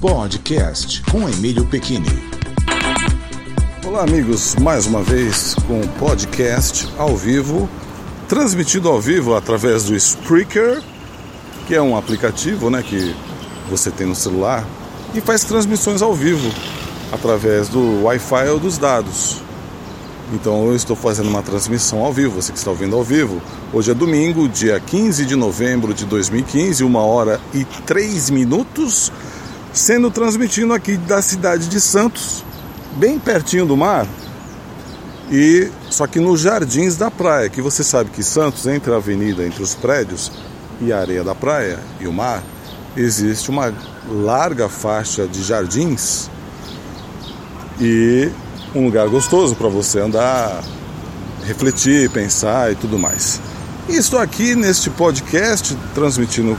Podcast 0.00 1.02
com 1.10 1.28
Emílio 1.28 1.66
Pequini. 1.66 2.06
Olá, 3.84 4.02
amigos, 4.02 4.54
mais 4.56 4.86
uma 4.86 5.02
vez 5.02 5.54
com 5.66 5.80
o 5.80 5.88
podcast 5.98 6.88
ao 6.96 7.16
vivo, 7.16 7.68
transmitido 8.28 8.88
ao 8.88 9.00
vivo 9.00 9.34
através 9.34 9.84
do 9.84 9.96
Spreaker, 9.96 10.82
que 11.66 11.74
é 11.74 11.82
um 11.82 11.96
aplicativo 11.96 12.70
né, 12.70 12.82
que 12.82 13.14
você 13.68 13.90
tem 13.90 14.06
no 14.06 14.14
celular 14.14 14.64
e 15.14 15.20
faz 15.20 15.44
transmissões 15.44 16.02
ao 16.02 16.14
vivo 16.14 16.48
através 17.12 17.68
do 17.68 18.04
Wi-Fi 18.04 18.48
ou 18.48 18.60
dos 18.60 18.78
dados. 18.78 19.47
Então 20.32 20.66
eu 20.66 20.76
estou 20.76 20.94
fazendo 20.94 21.28
uma 21.28 21.42
transmissão 21.42 22.04
ao 22.04 22.12
vivo, 22.12 22.34
você 22.42 22.52
que 22.52 22.58
está 22.58 22.70
ouvindo 22.70 22.94
ao 22.94 23.02
vivo. 23.02 23.40
Hoje 23.72 23.90
é 23.90 23.94
domingo, 23.94 24.46
dia 24.48 24.78
15 24.78 25.24
de 25.24 25.34
novembro 25.34 25.94
de 25.94 26.04
2015, 26.04 26.84
uma 26.84 27.00
hora 27.00 27.40
e 27.54 27.64
três 27.86 28.28
minutos 28.28 29.10
sendo 29.72 30.10
transmitido 30.10 30.72
aqui 30.74 30.96
da 30.96 31.22
cidade 31.22 31.68
de 31.68 31.80
Santos, 31.80 32.44
bem 32.96 33.18
pertinho 33.18 33.64
do 33.64 33.76
mar. 33.76 34.06
E 35.30 35.70
só 35.90 36.06
que 36.06 36.18
nos 36.18 36.40
jardins 36.40 36.96
da 36.96 37.10
praia, 37.10 37.48
que 37.48 37.62
você 37.62 37.82
sabe 37.82 38.10
que 38.10 38.22
Santos, 38.22 38.66
entre 38.66 38.92
a 38.92 38.96
avenida, 38.96 39.46
entre 39.46 39.62
os 39.62 39.74
prédios 39.74 40.32
e 40.80 40.92
a 40.92 40.98
areia 40.98 41.24
da 41.24 41.34
praia 41.34 41.78
e 42.00 42.06
o 42.06 42.12
mar, 42.12 42.42
existe 42.96 43.50
uma 43.50 43.72
larga 44.10 44.68
faixa 44.68 45.26
de 45.26 45.42
jardins 45.42 46.30
e 47.80 48.30
um 48.78 48.84
lugar 48.84 49.08
gostoso 49.08 49.56
para 49.56 49.68
você 49.68 49.98
andar, 49.98 50.62
refletir, 51.44 52.08
pensar 52.10 52.70
e 52.70 52.76
tudo 52.76 52.98
mais. 52.98 53.40
E 53.88 53.96
estou 53.96 54.20
aqui 54.20 54.54
neste 54.54 54.88
podcast 54.88 55.76
transmitindo 55.94 56.56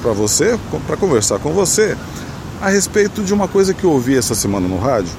para 0.00 0.12
você, 0.12 0.58
para 0.86 0.96
conversar 0.96 1.38
com 1.38 1.52
você 1.52 1.96
a 2.62 2.70
respeito 2.70 3.22
de 3.22 3.34
uma 3.34 3.46
coisa 3.46 3.74
que 3.74 3.84
eu 3.84 3.90
ouvi 3.90 4.16
essa 4.16 4.34
semana 4.34 4.66
no 4.66 4.78
rádio. 4.78 5.12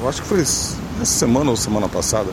Eu 0.00 0.08
acho 0.08 0.22
que 0.22 0.28
foi 0.28 0.40
essa 0.40 0.76
semana 1.04 1.50
ou 1.50 1.56
semana 1.56 1.88
passada, 1.88 2.30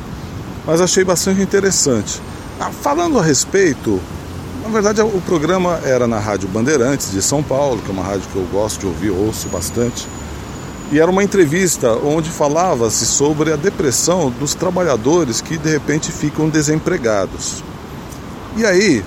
mas 0.66 0.81
achei 0.81 1.03
bastante 1.03 1.41
interessante. 1.41 2.22
Ah, 2.59 2.72
falando 2.72 3.19
a 3.19 3.22
respeito, 3.22 4.02
na 4.63 4.69
verdade 4.69 5.00
o 5.02 5.22
programa 5.22 5.80
era 5.83 6.08
na 6.08 6.17
Rádio 6.17 6.50
Bandeirantes 6.50 7.11
de 7.11 7.22
São 7.22 7.44
Paulo, 7.44 7.80
que 7.83 7.89
é 7.89 7.94
uma 7.94 8.03
rádio 8.03 8.28
que 8.31 8.35
eu 8.35 8.47
gosto 8.52 8.80
de 8.80 8.88
ouvir, 8.88 9.11
ouço 9.11 9.47
bastante. 9.50 10.08
E 10.91 10.99
era 10.99 11.11
uma 11.11 11.23
entrevista 11.23 11.91
onde 11.97 12.30
falava-se 12.30 13.05
sobre 13.05 13.52
a 13.52 13.57
depressão 13.57 14.30
dos 14.30 14.55
trabalhadores 14.55 15.41
que 15.41 15.57
de 15.57 15.69
repente 15.69 16.11
ficam 16.11 16.47
desempregados. 16.47 17.61
E 18.55 18.66
aí, 18.66 19.03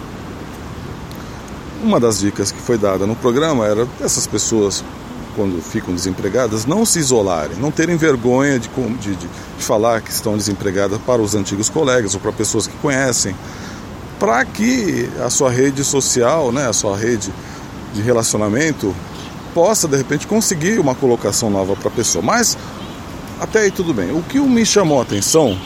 uma 1.83 1.99
das 1.99 2.21
dicas 2.21 2.53
que 2.53 2.61
foi 2.61 2.77
dada 2.77 3.07
no 3.07 3.17
programa 3.17 3.67
era 3.67 3.89
essas 4.01 4.27
pessoas, 4.27 4.85
quando 5.35 5.63
ficam 5.63 5.95
desempregadas, 5.95 6.67
não 6.67 6.85
se 6.85 6.99
isolarem, 6.99 7.57
não 7.57 7.71
terem 7.71 7.97
vergonha 7.97 8.59
de, 8.59 8.69
de, 9.01 9.17
de 9.17 9.29
falar 9.59 10.03
que 10.03 10.11
estão 10.11 10.37
desempregadas 10.37 11.01
para 11.07 11.23
os 11.23 11.35
antigos 11.35 11.71
colegas 11.71 12.13
ou 12.15 12.21
para 12.21 12.33
pessoas 12.33 12.67
que 12.67 12.77
conhecem, 12.77 13.35
para 14.19 14.45
que 14.45 15.09
a 15.25 15.31
sua 15.31 15.51
rede 15.51 15.83
social, 15.83 16.53
né, 16.53 16.69
a 16.69 16.75
sua 16.75 16.95
rede 16.95 17.33
de 17.95 18.03
relacionamento, 18.03 18.95
possa 19.55 19.87
de 19.87 19.97
repente 19.97 20.27
conseguir 20.27 20.79
uma 20.79 20.95
colocação 20.95 21.51
nova 21.51 21.77
para 21.77 21.89
a 21.89 21.93
pessoa. 21.93 22.25
Mas 22.25 22.57
até 23.41 23.61
aí 23.61 23.71
tudo 23.71 23.95
bem. 23.95 24.13
O 24.13 24.23
que 24.23 24.39
me 24.39 24.65
chamou 24.67 24.99
a 24.99 25.03
atenção, 25.03 25.59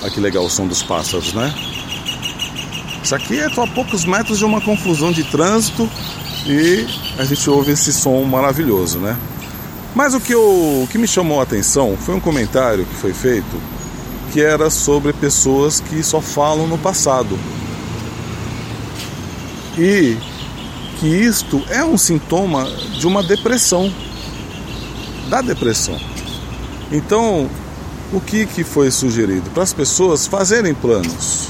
olha 0.00 0.10
que 0.10 0.20
legal 0.20 0.44
o 0.44 0.50
som 0.50 0.66
dos 0.66 0.82
pássaros, 0.82 1.32
né? 1.32 1.54
Isso 3.02 3.14
aqui 3.14 3.38
é 3.38 3.46
a 3.46 3.66
poucos 3.66 4.04
metros 4.04 4.38
de 4.38 4.44
uma 4.44 4.60
confusão 4.60 5.12
de 5.12 5.24
trânsito 5.24 5.88
e 6.46 6.86
a 7.18 7.24
gente 7.24 7.48
ouve 7.50 7.72
esse 7.72 7.92
som 7.92 8.22
maravilhoso, 8.22 8.98
né? 8.98 9.16
Mas 9.94 10.14
o 10.14 10.20
que, 10.20 10.32
eu, 10.32 10.40
o 10.40 10.88
que 10.90 10.96
me 10.96 11.06
chamou 11.06 11.40
a 11.40 11.42
atenção 11.42 11.96
foi 11.98 12.14
um 12.14 12.20
comentário 12.20 12.86
que 12.86 12.94
foi 12.94 13.12
feito 13.12 13.60
que 14.32 14.40
era 14.40 14.70
sobre 14.70 15.12
pessoas 15.12 15.80
que 15.80 16.02
só 16.02 16.20
falam 16.20 16.66
no 16.66 16.78
passado. 16.78 17.38
E 19.76 20.16
que 21.02 21.08
isto 21.08 21.60
é 21.68 21.84
um 21.84 21.98
sintoma 21.98 22.64
de 22.96 23.08
uma 23.08 23.24
depressão, 23.24 23.92
da 25.28 25.42
depressão. 25.42 25.98
Então, 26.92 27.50
o 28.12 28.20
que, 28.20 28.46
que 28.46 28.62
foi 28.62 28.88
sugerido? 28.88 29.50
Para 29.50 29.64
as 29.64 29.72
pessoas 29.72 30.28
fazerem 30.28 30.72
planos 30.72 31.48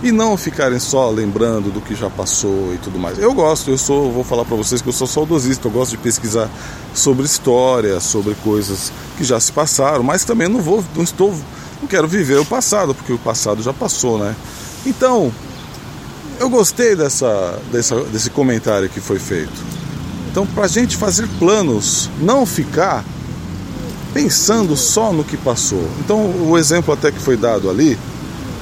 e 0.00 0.12
não 0.12 0.36
ficarem 0.36 0.78
só 0.78 1.10
lembrando 1.10 1.72
do 1.72 1.80
que 1.80 1.96
já 1.96 2.08
passou 2.08 2.72
e 2.72 2.78
tudo 2.78 2.96
mais. 2.96 3.18
Eu 3.18 3.34
gosto, 3.34 3.68
eu 3.68 3.76
sou, 3.76 4.12
vou 4.12 4.22
falar 4.22 4.44
para 4.44 4.56
vocês 4.56 4.80
que 4.80 4.88
eu 4.88 4.92
sou 4.92 5.08
saudosista, 5.08 5.66
eu 5.66 5.72
gosto 5.72 5.90
de 5.90 5.98
pesquisar 5.98 6.48
sobre 6.94 7.26
história, 7.26 7.98
sobre 7.98 8.36
coisas 8.44 8.92
que 9.18 9.24
já 9.24 9.40
se 9.40 9.50
passaram, 9.50 10.04
mas 10.04 10.24
também 10.24 10.46
não 10.46 10.60
vou, 10.60 10.84
não 10.94 11.02
estou, 11.02 11.34
não 11.82 11.88
quero 11.88 12.06
viver 12.06 12.38
o 12.38 12.44
passado, 12.44 12.94
porque 12.94 13.12
o 13.12 13.18
passado 13.18 13.60
já 13.60 13.72
passou, 13.72 14.20
né? 14.20 14.36
Então, 14.86 15.32
eu 16.38 16.48
gostei 16.48 16.94
dessa, 16.96 17.58
dessa 17.70 18.00
desse 18.04 18.30
comentário 18.30 18.88
que 18.88 19.00
foi 19.00 19.18
feito. 19.18 19.74
Então, 20.30 20.46
para 20.46 20.64
a 20.64 20.68
gente 20.68 20.96
fazer 20.96 21.28
planos, 21.38 22.10
não 22.20 22.44
ficar 22.44 23.04
pensando 24.12 24.76
só 24.76 25.12
no 25.12 25.24
que 25.24 25.36
passou. 25.36 25.88
Então, 26.00 26.24
o 26.48 26.58
exemplo 26.58 26.92
até 26.92 27.12
que 27.12 27.18
foi 27.18 27.36
dado 27.36 27.70
ali 27.70 27.98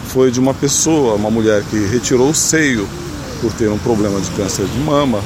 foi 0.09 0.31
de 0.31 0.39
uma 0.39 0.53
pessoa, 0.53 1.15
uma 1.15 1.31
mulher 1.31 1.63
que 1.71 1.77
retirou 1.87 2.31
o 2.31 2.35
seio 2.35 2.89
por 3.41 3.53
ter 3.53 3.71
um 3.71 3.79
problema 3.79 4.21
de 4.21 4.31
câncer 4.31 4.67
de 4.67 4.79
mama. 4.79 5.23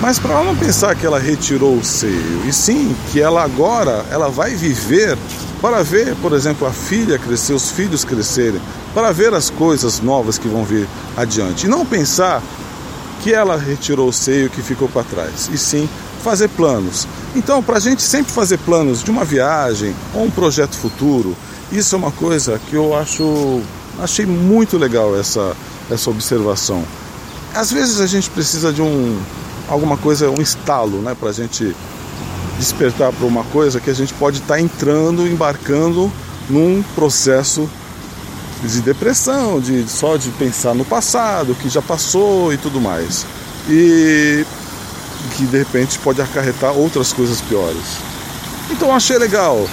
Mas 0.00 0.18
para 0.18 0.34
ela 0.34 0.44
não 0.44 0.56
pensar 0.56 0.94
que 0.94 1.06
ela 1.06 1.18
retirou 1.18 1.76
o 1.76 1.84
seio, 1.84 2.42
e 2.46 2.52
sim 2.52 2.94
que 3.10 3.20
ela 3.20 3.42
agora 3.42 4.04
ela 4.10 4.28
vai 4.28 4.54
viver 4.54 5.16
para 5.60 5.82
ver, 5.82 6.14
por 6.16 6.32
exemplo, 6.32 6.66
a 6.66 6.72
filha 6.72 7.18
crescer, 7.18 7.54
os 7.54 7.70
filhos 7.70 8.04
crescerem, 8.04 8.60
para 8.92 9.12
ver 9.12 9.32
as 9.32 9.48
coisas 9.48 10.00
novas 10.00 10.36
que 10.36 10.48
vão 10.48 10.64
vir 10.64 10.86
adiante. 11.16 11.66
E 11.66 11.68
não 11.68 11.86
pensar 11.86 12.42
que 13.22 13.32
ela 13.32 13.56
retirou 13.56 14.08
o 14.08 14.12
seio 14.12 14.50
que 14.50 14.60
ficou 14.60 14.88
para 14.88 15.04
trás, 15.04 15.48
e 15.52 15.56
sim 15.56 15.88
fazer 16.22 16.48
planos. 16.48 17.06
Então, 17.34 17.62
para 17.62 17.78
a 17.78 17.80
gente 17.80 18.02
sempre 18.02 18.32
fazer 18.32 18.58
planos 18.58 19.02
de 19.02 19.10
uma 19.10 19.24
viagem 19.24 19.94
ou 20.12 20.24
um 20.24 20.30
projeto 20.30 20.74
futuro, 20.74 21.34
isso 21.72 21.94
é 21.94 21.98
uma 21.98 22.12
coisa 22.12 22.60
que 22.68 22.74
eu 22.74 22.94
acho 22.94 23.62
Achei 23.98 24.26
muito 24.26 24.76
legal 24.76 25.16
essa, 25.18 25.56
essa 25.90 26.10
observação. 26.10 26.84
Às 27.54 27.70
vezes 27.70 28.00
a 28.00 28.06
gente 28.06 28.28
precisa 28.28 28.72
de 28.72 28.82
um 28.82 29.20
alguma 29.68 29.96
coisa, 29.96 30.30
um 30.30 30.40
estalo, 30.40 31.00
né, 31.00 31.16
para 31.18 31.30
a 31.30 31.32
gente 31.32 31.74
despertar 32.58 33.12
para 33.12 33.26
uma 33.26 33.44
coisa 33.44 33.80
que 33.80 33.90
a 33.90 33.94
gente 33.94 34.14
pode 34.14 34.38
estar 34.38 34.54
tá 34.54 34.60
entrando, 34.60 35.26
embarcando 35.26 36.10
num 36.48 36.82
processo 36.94 37.68
de 38.62 38.80
depressão, 38.80 39.60
de 39.60 39.88
só 39.88 40.16
de 40.16 40.30
pensar 40.30 40.74
no 40.74 40.84
passado, 40.84 41.54
que 41.54 41.68
já 41.68 41.82
passou 41.82 42.52
e 42.52 42.56
tudo 42.56 42.80
mais. 42.80 43.26
E 43.68 44.46
que 45.36 45.46
de 45.46 45.58
repente 45.58 45.98
pode 45.98 46.20
acarretar 46.20 46.72
outras 46.72 47.12
coisas 47.12 47.40
piores. 47.40 47.98
Então 48.70 48.94
achei 48.94 49.18
legal, 49.18 49.68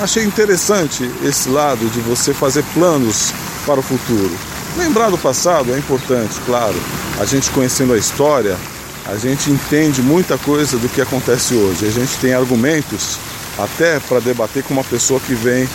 achei 0.00 0.24
interessante 0.24 1.08
esse 1.24 1.48
lado 1.48 1.88
de 1.90 2.00
você 2.00 2.32
fazer 2.32 2.64
planos 2.74 3.32
para 3.66 3.80
o 3.80 3.82
futuro. 3.82 4.36
Lembrar 4.76 5.10
do 5.10 5.18
passado 5.18 5.72
é 5.74 5.78
importante, 5.78 6.40
claro. 6.46 6.76
A 7.18 7.24
gente 7.24 7.50
conhecendo 7.50 7.92
a 7.92 7.98
história, 7.98 8.56
a 9.06 9.16
gente 9.16 9.50
entende 9.50 10.02
muita 10.02 10.38
coisa 10.38 10.76
do 10.76 10.88
que 10.88 11.00
acontece 11.00 11.54
hoje. 11.54 11.86
A 11.86 11.90
gente 11.90 12.16
tem 12.18 12.34
argumentos 12.34 13.18
até 13.58 13.98
para 14.00 14.20
debater 14.20 14.62
com 14.62 14.74
uma 14.74 14.84
pessoa 14.84 15.20
que 15.20 15.34
vem 15.34 15.68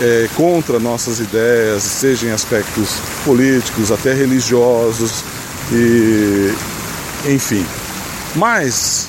é, 0.00 0.28
contra 0.36 0.78
nossas 0.78 1.20
ideias, 1.20 1.82
seja 1.82 2.26
em 2.26 2.30
aspectos 2.30 2.96
políticos, 3.24 3.90
até 3.90 4.12
religiosos, 4.14 5.24
e 5.72 6.52
enfim. 7.26 7.64
Mas 8.34 9.08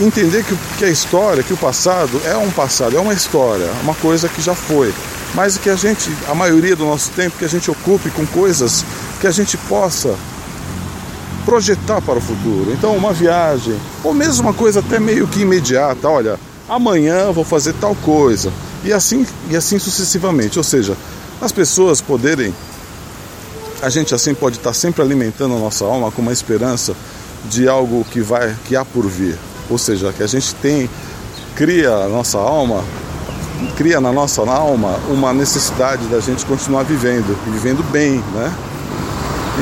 entender 0.00 0.44
que, 0.44 0.56
que 0.78 0.84
a 0.84 0.90
história, 0.90 1.42
que 1.42 1.52
o 1.52 1.56
passado 1.56 2.20
é 2.24 2.36
um 2.36 2.50
passado, 2.50 2.96
é 2.96 3.00
uma 3.00 3.14
história, 3.14 3.66
uma 3.82 3.94
coisa 3.94 4.28
que 4.28 4.40
já 4.40 4.54
foi 4.54 4.92
mas 5.34 5.58
que 5.58 5.68
a 5.68 5.74
gente, 5.74 6.10
a 6.28 6.34
maioria 6.34 6.76
do 6.76 6.84
nosso 6.84 7.10
tempo, 7.10 7.36
que 7.36 7.44
a 7.44 7.48
gente 7.48 7.70
ocupe 7.70 8.08
com 8.10 8.24
coisas 8.24 8.84
que 9.20 9.26
a 9.26 9.30
gente 9.30 9.56
possa 9.56 10.16
projetar 11.44 12.00
para 12.00 12.18
o 12.18 12.20
futuro. 12.20 12.72
Então, 12.72 12.96
uma 12.96 13.12
viagem, 13.12 13.76
ou 14.02 14.14
mesmo 14.14 14.42
uma 14.42 14.54
coisa 14.54 14.80
até 14.80 14.98
meio 14.98 15.26
que 15.26 15.40
imediata, 15.40 16.08
olha, 16.08 16.38
amanhã 16.68 17.30
vou 17.32 17.44
fazer 17.44 17.74
tal 17.74 17.94
coisa, 17.96 18.52
e 18.84 18.92
assim, 18.92 19.26
e 19.50 19.56
assim 19.56 19.78
sucessivamente. 19.78 20.58
Ou 20.58 20.64
seja, 20.64 20.96
as 21.40 21.52
pessoas 21.52 22.00
poderem, 22.00 22.54
a 23.82 23.88
gente 23.88 24.14
assim 24.14 24.34
pode 24.34 24.56
estar 24.56 24.72
sempre 24.72 25.02
alimentando 25.02 25.54
a 25.54 25.58
nossa 25.58 25.84
alma 25.84 26.10
com 26.10 26.22
uma 26.22 26.32
esperança 26.32 26.94
de 27.44 27.68
algo 27.68 28.04
que 28.10 28.20
vai, 28.20 28.54
que 28.64 28.74
há 28.74 28.84
por 28.84 29.06
vir. 29.06 29.36
Ou 29.68 29.78
seja, 29.78 30.12
que 30.12 30.22
a 30.22 30.26
gente 30.26 30.54
tem, 30.56 30.88
cria 31.54 31.90
a 31.90 32.08
nossa 32.08 32.38
alma 32.38 32.82
cria 33.76 34.00
na 34.00 34.12
nossa 34.12 34.42
alma 34.42 34.98
uma 35.08 35.32
necessidade 35.32 36.06
da 36.06 36.20
gente 36.20 36.44
continuar 36.44 36.82
vivendo 36.82 37.36
vivendo 37.50 37.82
bem, 37.90 38.22
né? 38.34 38.52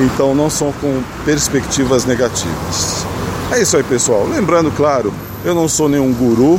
Então 0.01 0.35
não 0.35 0.49
são 0.49 0.73
com 0.73 1.03
perspectivas 1.25 2.05
negativas. 2.05 3.07
É 3.51 3.61
isso 3.61 3.77
aí, 3.77 3.83
pessoal. 3.83 4.27
Lembrando, 4.27 4.71
claro, 4.71 5.13
eu 5.45 5.55
não 5.55 5.69
sou 5.69 5.89
nenhum 5.89 6.13
guru, 6.13 6.59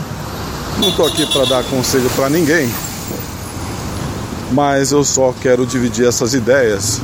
não 0.79 0.89
estou 0.89 1.07
aqui 1.07 1.25
para 1.25 1.45
dar 1.45 1.63
conselho 1.63 2.09
para 2.15 2.29
ninguém, 2.29 2.71
mas 4.51 4.91
eu 4.91 5.03
só 5.03 5.33
quero 5.41 5.65
dividir 5.65 6.07
essas 6.07 6.33
ideias 6.33 7.01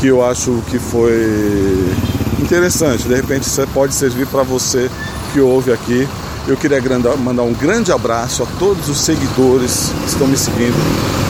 que 0.00 0.06
eu 0.06 0.24
acho 0.24 0.62
que 0.70 0.78
foi 0.78 1.94
interessante. 2.40 3.06
De 3.06 3.14
repente, 3.14 3.48
você 3.48 3.66
pode 3.66 3.94
servir 3.94 4.26
para 4.26 4.42
você 4.42 4.90
que 5.32 5.40
ouve 5.40 5.72
aqui. 5.72 6.08
Eu 6.48 6.56
queria 6.56 6.80
mandar 7.18 7.42
um 7.42 7.52
grande 7.52 7.92
abraço 7.92 8.42
a 8.42 8.46
todos 8.58 8.88
os 8.88 8.98
seguidores 8.98 9.90
que 10.02 10.08
estão 10.08 10.26
me 10.26 10.36
seguindo 10.36 11.29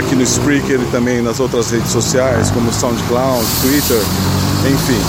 aqui 0.00 0.16
no 0.16 0.22
Spreaker 0.22 0.80
e 0.80 0.84
também 0.86 1.20
nas 1.20 1.40
outras 1.40 1.70
redes 1.70 1.90
sociais, 1.90 2.50
como 2.50 2.72
SoundCloud, 2.72 3.44
Twitter, 3.60 3.98
enfim. 4.66 5.00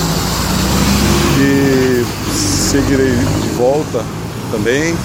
E 1.40 2.06
seguirei 2.34 3.16
de 3.16 3.50
volta 3.56 4.04
também. 4.52 4.96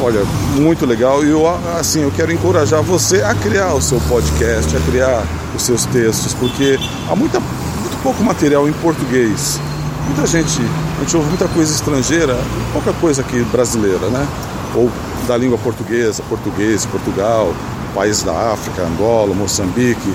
Olha, 0.00 0.22
muito 0.54 0.84
legal. 0.84 1.24
E 1.24 1.30
eu, 1.30 1.48
assim, 1.78 2.02
eu 2.02 2.10
quero 2.10 2.30
encorajar 2.30 2.82
você 2.82 3.22
a 3.22 3.34
criar 3.34 3.72
o 3.72 3.80
seu 3.80 3.98
podcast, 4.08 4.76
a 4.76 4.80
criar 4.80 5.24
os 5.54 5.62
seus 5.62 5.86
textos, 5.86 6.34
porque 6.34 6.78
há 7.10 7.16
muita, 7.16 7.40
muito 7.40 8.02
pouco 8.02 8.22
material 8.22 8.68
em 8.68 8.72
português. 8.74 9.58
Muita 10.06 10.26
gente, 10.26 10.60
a 10.98 11.00
gente 11.00 11.16
ouve 11.16 11.28
muita 11.30 11.48
coisa 11.48 11.72
estrangeira, 11.72 12.36
pouca 12.72 12.92
coisa 12.92 13.22
aqui 13.22 13.40
brasileira, 13.50 14.08
né? 14.10 14.26
Ou 14.74 14.90
da 15.26 15.36
língua 15.36 15.58
portuguesa, 15.58 16.22
português, 16.28 16.86
Portugal, 16.86 17.52
países 17.96 18.22
da 18.22 18.52
África, 18.52 18.82
Angola, 18.82 19.34
Moçambique, 19.34 20.14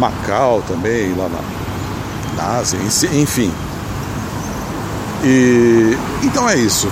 Macau 0.00 0.62
também, 0.66 1.14
lá 1.14 1.28
na, 1.28 2.42
na 2.42 2.58
Ásia, 2.58 2.78
enfim. 3.12 3.52
E 5.22 5.96
então 6.22 6.48
é 6.48 6.56
isso. 6.56 6.90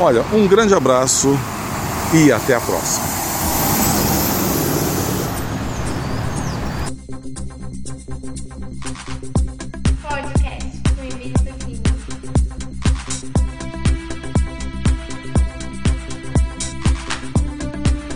Olha, 0.00 0.24
um 0.32 0.48
grande 0.48 0.74
abraço 0.74 1.38
e 2.12 2.32
até 2.32 2.56
a 2.56 2.60
próxima. 2.60 3.17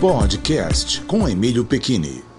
Podcast 0.03 0.99
com 1.07 1.29
Emílio 1.29 1.63
Pequini. 1.63 2.32